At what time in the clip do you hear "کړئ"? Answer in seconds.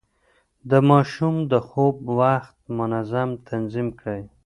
3.99-4.21